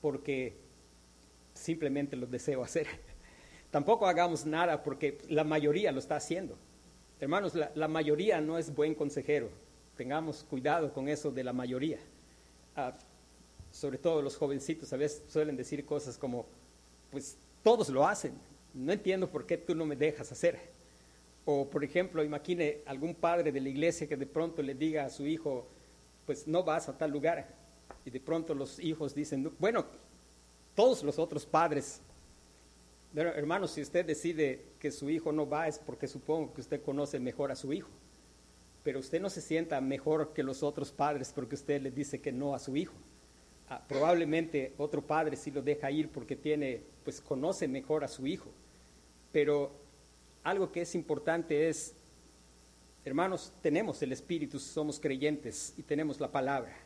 [0.00, 0.65] porque
[1.66, 2.86] simplemente lo deseo hacer.
[3.70, 6.56] Tampoco hagamos nada porque la mayoría lo está haciendo.
[7.20, 9.50] Hermanos, la, mayoría no es buen consejero.
[9.96, 11.98] Tengamos cuidado con eso de la mayoría.
[12.76, 12.96] Ah,
[13.72, 16.46] sobre todo los jovencitos, a veces suelen decir cosas como,
[17.10, 18.34] pues todos lo hacen,
[18.72, 20.58] no entiendo por qué tú no me dejas hacer.
[21.44, 25.10] O, por ejemplo, imagine algún padre de la iglesia que de pronto le diga a
[25.10, 25.66] su hijo,
[26.26, 27.48] pues no vas a tal lugar.
[28.04, 29.86] Y de pronto los hijos dicen, bueno,
[30.76, 32.00] todos los otros padres,
[33.14, 37.18] hermanos, si usted decide que su hijo no va es porque supongo que usted conoce
[37.18, 37.88] mejor a su hijo.
[38.84, 42.30] Pero usted no se sienta mejor que los otros padres porque usted le dice que
[42.30, 42.94] no a su hijo.
[43.68, 48.26] Ah, probablemente otro padre sí lo deja ir porque tiene, pues conoce mejor a su
[48.26, 48.50] hijo.
[49.32, 49.72] Pero
[50.44, 51.94] algo que es importante es,
[53.04, 56.76] hermanos, tenemos el Espíritu, somos creyentes y tenemos la palabra.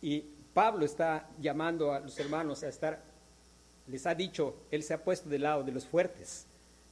[0.00, 0.24] Y
[0.54, 3.02] Pablo está llamando a los hermanos a estar,
[3.88, 6.46] les ha dicho, él se ha puesto del lado de los fuertes,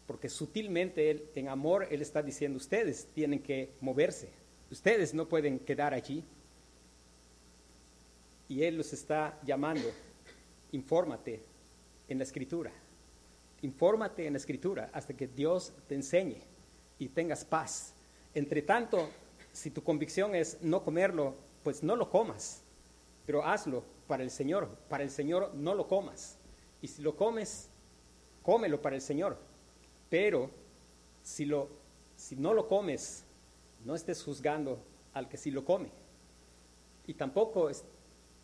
[0.07, 4.31] porque sutilmente él, en amor, él está diciendo, ustedes tienen que moverse,
[4.71, 6.25] ustedes no pueden quedar allí,
[8.53, 9.89] y Él los está llamando,
[10.73, 11.43] infórmate
[12.07, 12.71] en la escritura,
[13.63, 16.43] infórmate en la escritura hasta que Dios te enseñe
[16.99, 17.95] y tengas paz.
[18.35, 19.09] Entre tanto,
[19.53, 22.62] si tu convicción es no comerlo, pues no lo comas,
[23.27, 24.69] pero hazlo para el Señor.
[24.89, 26.37] Para el Señor no lo comas.
[26.81, 27.69] Y si lo comes,
[28.43, 29.37] cómelo para el Señor.
[30.11, 30.51] Pero
[31.23, 31.69] si, lo,
[32.17, 33.25] si no lo comes,
[33.85, 34.79] no estés juzgando
[35.15, 35.89] al que sí lo come.
[37.07, 37.71] Y tampoco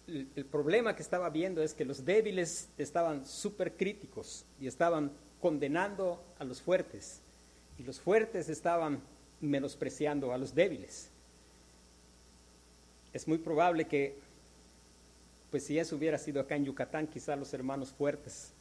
[0.06, 6.22] el, problema que estaba viendo es que los débiles estaban súper críticos y estaban condenando
[6.38, 7.20] a los fuertes
[7.78, 9.00] y los fuertes estaban
[9.40, 11.10] menospreciando a los débiles.
[13.12, 14.18] Es muy probable que,
[15.50, 18.52] pues si eso hubiera sido acá en Yucatán, quizá los hermanos fuertes,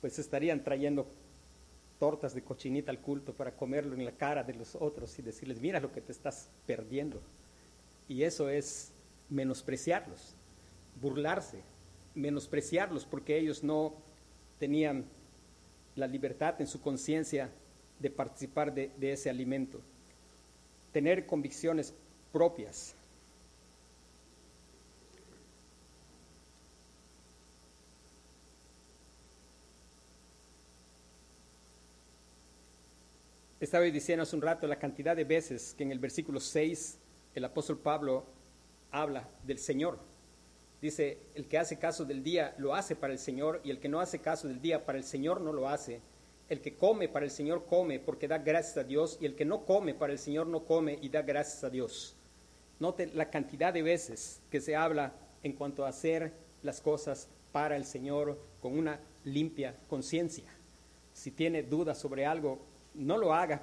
[0.00, 1.06] pues estarían trayendo
[1.98, 5.60] tortas de cochinita al culto para comerlo en la cara de los otros y decirles,
[5.60, 7.20] mira lo que te estás perdiendo.
[8.08, 8.92] Y eso es
[9.30, 10.34] menospreciarlos,
[11.00, 11.62] burlarse,
[12.14, 13.94] menospreciarlos porque ellos no
[14.58, 15.04] tenían
[15.96, 17.50] la libertad en su conciencia
[17.98, 19.80] de participar de, ese alimento.
[20.92, 21.94] Tener convicciones
[22.32, 22.93] propias.
[33.64, 36.98] Estaba diciendo hace un rato la cantidad de veces que en el versículo 6
[37.34, 38.26] el apóstol Pablo
[38.90, 39.98] habla del Señor.
[40.82, 43.88] Dice, el que hace caso del día lo hace para el Señor y el que
[43.88, 46.02] no hace caso del día para el Señor no lo hace.
[46.50, 49.46] El que come para el Señor come porque da gracias a Dios y el que
[49.46, 52.16] no come para el Señor no come y da gracias a Dios.
[52.80, 57.76] Note la cantidad de veces que se habla en cuanto a hacer las cosas para
[57.76, 60.44] el Señor con una limpia conciencia.
[61.14, 63.62] Si tiene dudas sobre algo, no lo haga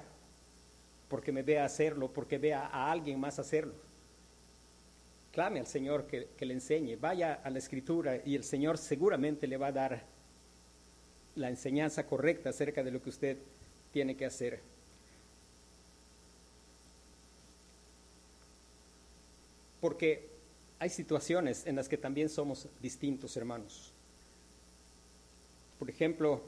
[1.08, 3.74] porque me vea hacerlo, porque vea a alguien más hacerlo
[5.32, 9.56] clame al Señor que, le enseñe, vaya a la escritura y el Señor seguramente le
[9.56, 10.02] va a dar
[11.34, 13.38] la enseñanza correcta acerca de lo que usted
[13.92, 14.60] tiene que hacer.
[19.80, 20.28] Porque
[20.78, 23.90] hay situaciones en las que también somos distintos, hermanos.
[25.78, 26.42] Por ejemplo,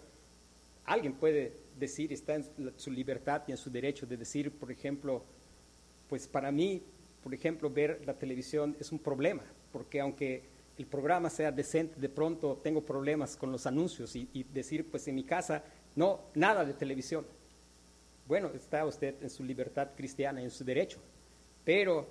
[0.84, 2.44] alguien puede decir, está en
[2.76, 5.24] su libertad y en su derecho de decir, por ejemplo,
[6.08, 6.82] pues para mí
[7.24, 10.42] por ejemplo, ver la televisión es un problema, porque aunque
[10.76, 15.14] el programa sea decente, de pronto tengo problemas con los anuncios y, decir, pues en
[15.14, 15.64] mi casa,
[15.96, 17.24] no, nada de televisión.
[18.28, 20.98] Bueno, está usted en su libertad cristiana en su derecho,
[21.64, 22.06] pero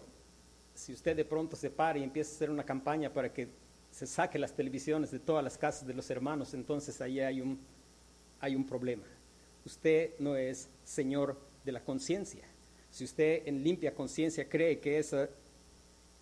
[0.73, 3.49] si usted de pronto se para y empieza a hacer una campaña para que
[3.91, 7.59] se saque las televisiones de todas las casas de los hermanos, entonces ahí hay un,
[8.39, 9.03] hay un problema.
[9.65, 12.43] Usted no es señor de la conciencia.
[12.91, 15.27] Si usted en limpia conciencia cree que eso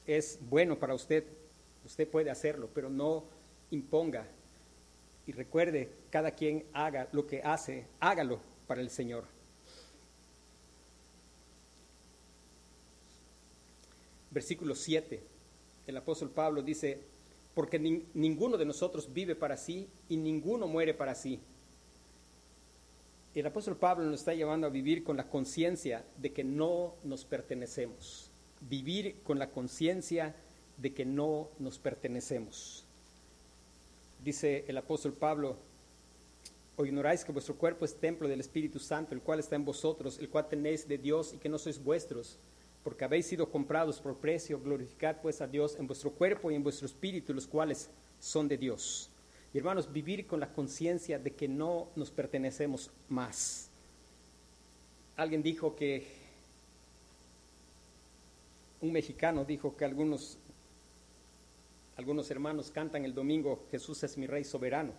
[0.06, 1.26] es bueno para usted,
[1.86, 3.26] usted puede hacerlo, pero no
[3.72, 4.28] imponga.
[5.26, 9.26] Y recuerde, cada quien haga lo que hace, hágalo para el Señor.
[14.30, 15.22] Versículo 7,
[15.88, 17.02] el apóstol Pablo dice,
[17.54, 21.42] porque ninguno de nosotros vive para sí y ninguno muere para sí
[23.40, 27.24] el apóstol Pablo nos está llevando a vivir con la conciencia de que no nos
[27.24, 28.30] pertenecemos.
[28.60, 30.36] Vivir con la conciencia
[30.78, 32.84] de que no nos pertenecemos.
[34.24, 35.58] Dice el apóstol Pablo,
[36.76, 40.20] o ignoráis que vuestro cuerpo es templo del Espíritu Santo, el cual está en vosotros,
[40.20, 42.38] el cual tenéis de Dios y que no sois vuestros,
[42.84, 46.64] porque habéis sido comprados por precio, glorificad pues a Dios en vuestro cuerpo y en
[46.64, 49.11] vuestro espíritu, los cuales son de Dios.
[49.54, 53.70] Y hermanos, vivir con la conciencia de que no nos pertenecemos más.
[55.18, 56.08] Alguien dijo que,
[58.82, 60.38] un mexicano dijo que algunos,
[61.98, 64.94] Algunos hermanos cantan el domingo, Jesús es mi Rey soberano,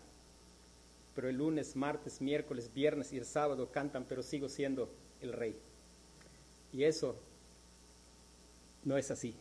[1.16, 4.88] pero el lunes, martes, miércoles, viernes y el sábado cantan, pero sigo siendo
[5.20, 5.57] el Rey.
[6.72, 7.16] Y eso
[8.84, 9.34] no es así.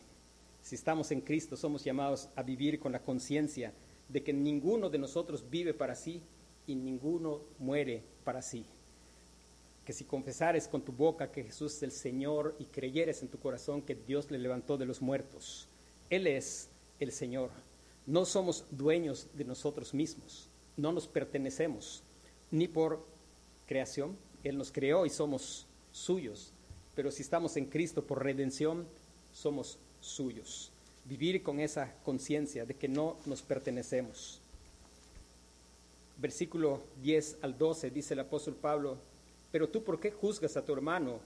[0.64, 3.74] Si estamos en Cristo, somos llamados a vivir con la conciencia
[4.12, 6.22] de que ninguno de nosotros vive para sí
[6.68, 8.66] y ninguno muere para sí.
[9.86, 13.40] Que si confesares con tu boca que Jesús es el Señor y creyeres en tu
[13.40, 15.68] corazón que Dios le levantó de los muertos,
[16.10, 17.50] Él es el Señor.
[18.06, 22.04] No somos dueños de nosotros mismos, no nos pertenecemos
[22.52, 23.06] ni por
[23.66, 26.52] creación, Él nos creó y somos suyos,
[26.96, 28.86] pero si estamos en Cristo por redención,
[29.32, 30.71] somos suyos.
[31.12, 34.40] Vivir con esa conciencia de que no nos pertenecemos.
[36.16, 38.98] Versículo 10 al 12 dice el apóstol Pablo,
[39.52, 41.20] pero tú por qué juzgas a tu hermano?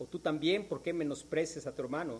[0.00, 2.18] ¿O tú también por qué menosprecias a tu hermano?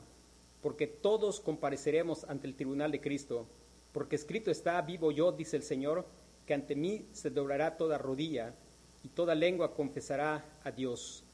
[0.62, 3.48] Porque todos compareceremos ante el tribunal de Cristo,
[3.92, 6.06] porque escrito está, vivo yo, dice el Señor,
[6.46, 8.54] que ante mí se doblará toda rodilla
[9.02, 11.24] y toda lengua confesará a Dios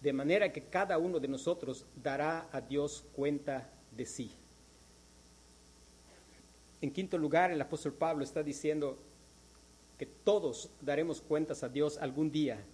[0.00, 4.32] de manera que cada uno de nosotros dará a Dios cuenta de sí.
[6.80, 8.98] En quinto lugar, el apóstol Pablo está diciendo
[9.98, 12.64] que todos daremos cuentas a Dios algún día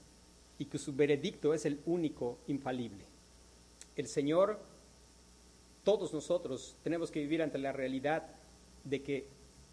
[0.58, 3.04] y que su veredicto es el único infalible.
[3.96, 4.60] El Señor,
[5.82, 8.28] todos nosotros tenemos que vivir ante la realidad
[8.84, 9.26] de que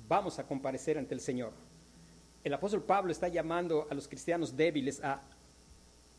[0.08, 1.52] vamos a comparecer ante el Señor.
[2.44, 5.22] El apóstol Pablo está llamando a los cristianos débiles a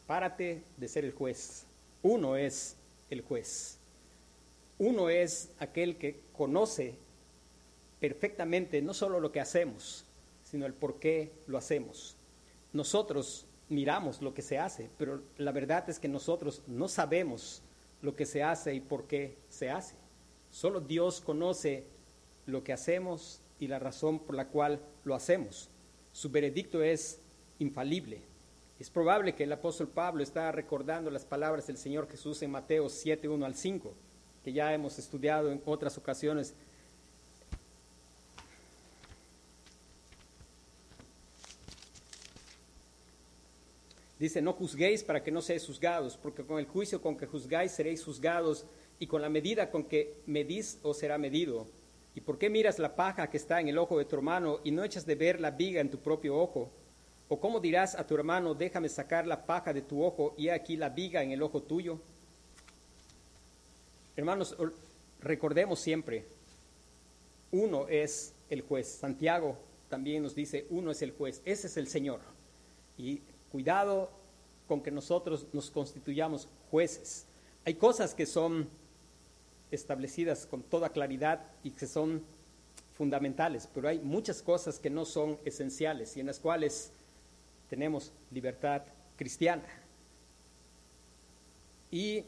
[0.07, 1.67] Párate de ser el juez.
[2.03, 2.77] Uno es
[3.11, 3.79] el juez.
[4.79, 6.97] Uno es aquel que conoce
[8.05, 10.05] perfectamente no solo lo que hacemos,
[10.43, 12.19] sino el por qué lo hacemos.
[12.75, 17.63] Nosotros miramos lo que se hace, pero la verdad es que nosotros no sabemos
[18.03, 19.95] lo que se hace y por qué se hace.
[20.51, 21.87] Solo Dios conoce
[22.45, 25.71] lo que hacemos y la razón por la cual lo hacemos.
[26.13, 27.23] Su veredicto es
[27.59, 28.21] infalible.
[28.79, 32.91] Es probable que el apóstol Pablo está recordando las palabras del Señor Jesús en Mateo
[32.91, 33.95] 7, 1 al 5,
[34.45, 36.55] que ya hemos estudiado en otras ocasiones.
[44.25, 47.73] Dice, no juzguéis para que no seáis juzgados, porque con el juicio con que juzgáis
[47.73, 48.65] seréis juzgados,
[48.99, 51.67] y con la medida con que medís os será medido.
[52.15, 54.71] ¿Y por qué miras la paja que está en el ojo de tu hermano y
[54.71, 56.71] no echas de ver la viga en tu propio ojo?
[57.29, 60.79] ¿O cómo dirás a tu hermano, déjame sacar la paja de tu ojo y aquí
[60.79, 62.01] la viga en el ojo tuyo?
[64.17, 64.57] Hermanos,
[65.21, 66.25] recordemos siempre,
[67.51, 68.89] uno es el juez.
[68.89, 69.59] Santiago
[69.91, 72.21] también nos dice, uno es el juez, ese es el Señor.
[72.97, 73.21] Y
[73.55, 74.11] cuidado
[74.67, 77.25] con que nosotros nos constituyamos jueces.
[77.65, 78.69] Hay cosas que son
[79.71, 82.25] establecidas con toda claridad y que son
[82.95, 86.91] fundamentales, pero hay muchas cosas que no son esenciales y en las cuales
[87.71, 88.83] tenemos libertad
[89.15, 89.69] cristiana.
[91.93, 92.25] Y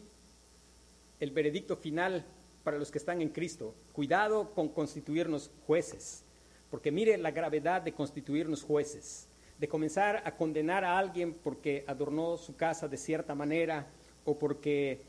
[1.18, 2.24] el veredicto final
[2.62, 6.22] para los que están en Cristo, cuidado con constituirnos jueces,
[6.70, 9.26] porque mire la gravedad de constituirnos jueces,
[9.58, 13.86] de comenzar a condenar a alguien porque adornó su casa de cierta manera
[14.24, 15.00] o porque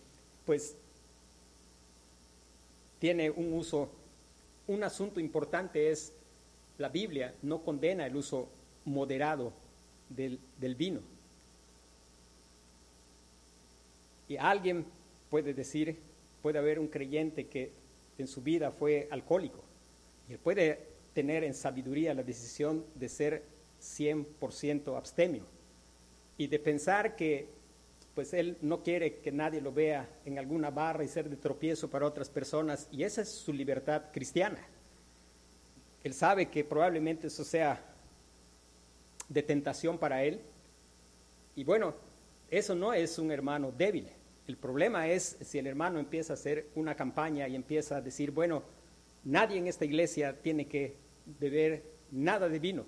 [0.46, 0.78] pues
[3.00, 3.90] tiene un uso.
[4.68, 6.14] Un asunto importante es
[6.78, 8.50] la Biblia no condena el uso
[8.86, 9.54] moderado
[10.10, 10.40] del,
[10.76, 11.02] vino.
[14.28, 14.86] Y alguien
[15.30, 15.98] puede decir,
[16.42, 17.72] puede haber un creyente que
[18.18, 19.64] en su vida fue alcohólico
[20.28, 20.80] y él puede
[21.14, 23.44] tener en sabiduría la decisión de ser
[23.82, 25.44] 100% abstemio
[26.38, 27.50] y de pensar que
[28.14, 31.90] pues él no quiere que nadie lo vea en alguna barra y ser de tropiezo
[31.90, 34.60] para otras personas y esa es su libertad cristiana.
[36.04, 37.84] Él sabe que probablemente eso sea
[39.30, 40.42] de tentación para él.
[41.56, 41.94] Y bueno,
[42.50, 44.10] eso no es un hermano débil.
[44.48, 48.32] El problema es si el hermano empieza a hacer una campaña y empieza a decir,
[48.32, 48.64] bueno,
[49.26, 50.96] nadie en esta iglesia tiene que
[51.40, 52.86] beber nada de vino.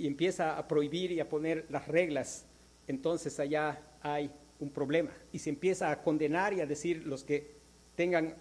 [0.00, 2.46] Y empieza a prohibir y a poner las reglas,
[2.86, 5.10] entonces allá hay un problema.
[5.30, 7.50] Y se empieza a condenar y a decir los que
[7.96, 8.34] tengan,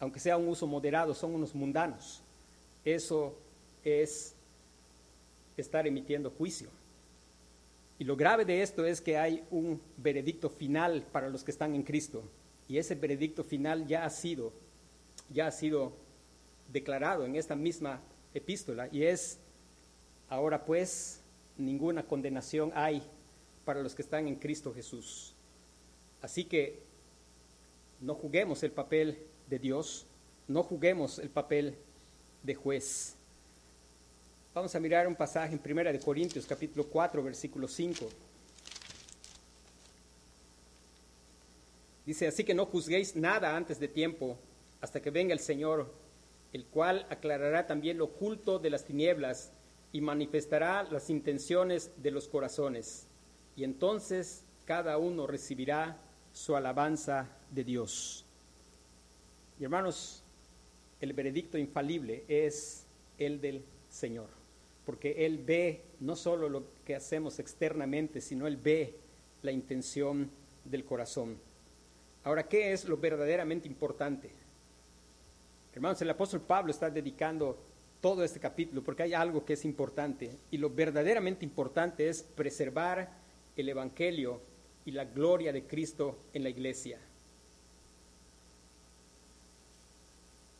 [0.00, 2.20] aunque sea un uso moderado, son unos mundanos.
[2.84, 3.38] Eso
[3.84, 4.34] es
[5.56, 6.68] estar emitiendo juicio.
[8.00, 11.76] Y lo grave de esto es que hay un veredicto final para los que están
[11.76, 12.24] en Cristo.
[12.66, 14.52] Y ese veredicto final ya ha sido,
[15.30, 15.92] ya ha sido
[16.72, 18.00] declarado en esta misma
[18.34, 18.88] epístola.
[18.90, 19.38] Y es,
[20.28, 21.20] ahora pues,
[21.56, 23.02] ninguna condenación hay
[23.64, 25.34] para los que están en Cristo Jesús.
[26.20, 26.80] Así que
[28.00, 29.18] no juguemos el papel
[29.48, 30.06] de Dios,
[30.48, 31.76] no juguemos el papel
[32.42, 33.16] de juez.
[34.54, 38.08] Vamos a mirar un pasaje en Primera de Corintios, capítulo 4, versículo 5.
[42.04, 44.36] Dice, así que no juzguéis nada antes de tiempo,
[44.80, 45.92] hasta que venga el Señor,
[46.52, 49.52] el cual aclarará también lo oculto de las tinieblas
[49.92, 53.06] y manifestará las intenciones de los corazones.
[53.56, 55.98] Y entonces cada uno recibirá
[56.32, 58.24] su alabanza de Dios.
[59.60, 60.22] Y hermanos,
[61.00, 62.86] el veredicto infalible es
[63.18, 64.28] el del Señor,
[64.86, 68.96] porque Él ve no solo lo que hacemos externamente, sino Él ve
[69.42, 70.30] la intención
[70.64, 71.36] del corazón.
[72.24, 74.30] Ahora, ¿qué es lo verdaderamente importante?
[75.74, 77.58] Hermanos, el apóstol Pablo está dedicando
[78.02, 83.10] todo este capítulo porque hay algo que es importante y lo verdaderamente importante es preservar
[83.56, 84.40] el Evangelio
[84.84, 86.98] y la gloria de Cristo en la iglesia.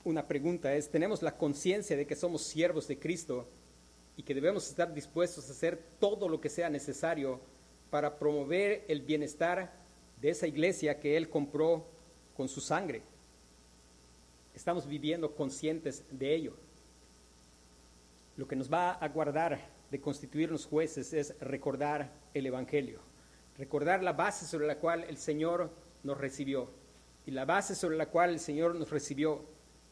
[0.05, 3.49] Una pregunta es, ¿tenemos la conciencia de que somos siervos de Cristo
[4.17, 7.41] y que debemos estar dispuestos a hacer todo lo que sea necesario
[7.91, 9.73] para promover el bienestar
[10.21, 11.87] de esa iglesia que Él compró
[12.37, 13.03] con su sangre.
[14.55, 16.55] Estamos viviendo conscientes de ello.
[18.43, 19.57] Lo que nos va a guardar
[19.89, 22.99] de constituirnos jueces es recordar el Evangelio,
[23.57, 25.71] recordar la base sobre la cual el Señor
[26.03, 26.69] nos recibió.
[27.25, 29.45] Y la base sobre la cual el Señor nos recibió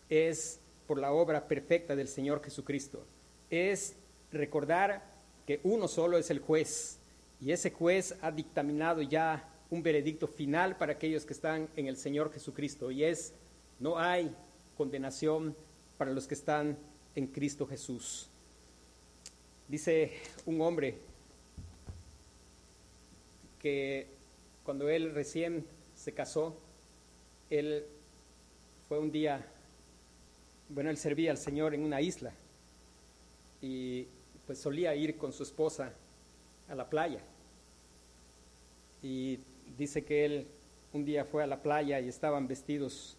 [0.08, 3.06] es por la obra perfecta del Señor Jesucristo.
[3.50, 3.94] Es
[4.32, 5.04] recordar
[5.46, 6.98] que uno solo es el juez
[7.40, 11.96] y ese juez ha dictaminado ya un veredicto final para aquellos que están en el
[11.96, 13.32] Señor Jesucristo y es,
[13.78, 14.34] no hay
[14.76, 15.54] condenación
[15.96, 16.76] para los que están
[17.14, 18.29] en Cristo Jesús.
[19.70, 20.10] Dice
[20.46, 20.96] un hombre
[23.60, 24.08] que
[24.64, 25.64] cuando él recién
[25.94, 26.56] se casó,
[27.50, 27.86] él
[28.88, 29.46] fue un día,
[30.70, 32.32] bueno, él servía al Señor en una isla
[33.62, 34.08] y
[34.44, 35.92] pues solía ir con su esposa
[36.68, 37.20] a la playa.
[39.04, 39.38] Y
[39.78, 40.46] dice que él
[40.92, 43.16] un día fue a la playa y estaban vestidos,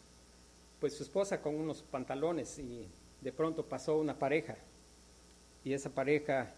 [0.82, 2.90] pues su esposa con unos pantalones y
[3.22, 4.58] de pronto pasó una pareja
[5.64, 6.54] y esa pareja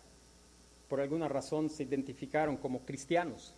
[0.90, 3.54] por alguna razón se identificaron como cristianos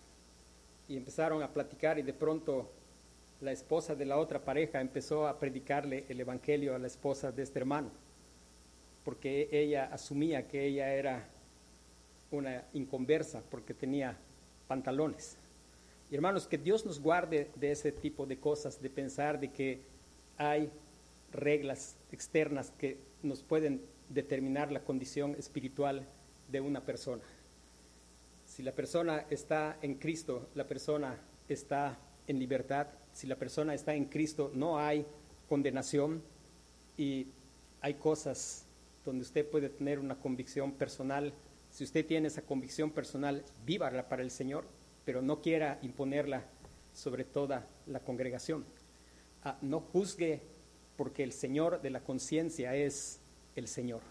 [0.88, 2.72] y empezaron a platicar y de pronto
[3.42, 7.44] la esposa de la otra pareja empezó a predicarle el evangelio a la esposa de
[7.44, 7.92] este hermano
[9.06, 11.30] porque ella asumía que ella era
[12.32, 14.18] una inconversa porque tenía
[14.68, 15.38] pantalones.
[16.10, 19.80] Y hermanos, que Dios nos guarde de ese tipo de cosas, de pensar de que
[20.38, 20.72] hay
[21.32, 26.08] reglas externas que nos pueden determinar la condición espiritual
[26.50, 27.24] de una persona.
[28.46, 31.18] Si la persona está en Cristo, la persona
[31.50, 31.98] está
[32.28, 32.88] en libertad.
[33.14, 35.06] Si la persona está en Cristo, no hay
[35.50, 36.22] condenación
[36.98, 37.28] y
[37.82, 38.66] hay cosas
[39.04, 41.34] donde usted puede tener una convicción personal.
[41.72, 44.66] Si usted tiene esa convicción personal, vívala para el Señor
[45.06, 46.44] pero no quiera imponerla
[46.94, 48.66] sobre toda la congregación.
[49.44, 50.42] Ah, no juzgue
[50.98, 53.20] porque el Señor de la conciencia es
[53.56, 54.02] el Señor.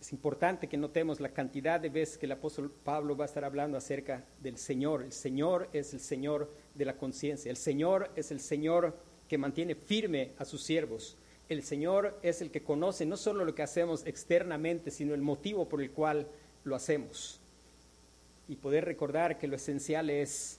[0.00, 3.44] Es importante que notemos la cantidad de veces que el apóstol Pablo va a estar
[3.44, 5.02] hablando acerca del Señor.
[5.02, 7.50] El Señor es el Señor de la conciencia.
[7.50, 8.96] El Señor es el Señor
[9.28, 11.16] que mantiene firme a sus siervos.
[11.48, 15.68] El Señor es el que conoce no solo lo que hacemos externamente, sino el motivo
[15.68, 16.28] por el cual
[16.62, 17.40] lo hacemos
[18.48, 20.58] y poder recordar que lo esencial es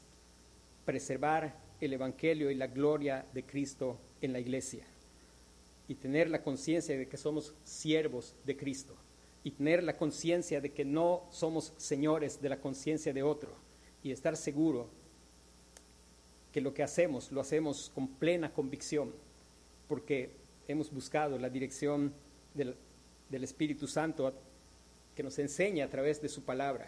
[0.85, 4.85] preservar el Evangelio y la gloria de Cristo en la iglesia
[5.89, 8.95] y tener la conciencia de que somos siervos de Cristo
[9.43, 13.49] y tener la conciencia de que no somos señores de la conciencia de otro
[14.03, 14.87] y estar seguro
[16.53, 19.11] que lo que hacemos lo hacemos con plena convicción
[19.87, 20.29] porque
[20.67, 22.13] hemos buscado la dirección
[22.53, 22.75] del,
[23.43, 24.31] Espíritu Santo
[25.15, 26.87] que nos enseña a través de su palabra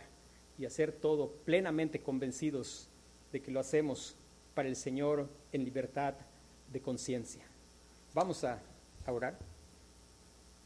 [0.59, 2.87] y hacer todo plenamente convencidos
[3.31, 4.15] de que lo hacemos
[4.53, 6.13] para el Señor en libertad
[6.71, 7.43] de conciencia.
[8.13, 8.43] Vamos
[9.05, 9.50] a.